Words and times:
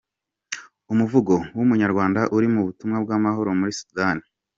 Umuvugo 0.91 1.33
w’Umunyarwanda 1.57 2.21
uri 2.35 2.47
mu 2.53 2.61
butumwa 2.67 2.97
bw’amahoro 3.03 3.49
muri 3.59 3.73
Sudani. 3.79 4.23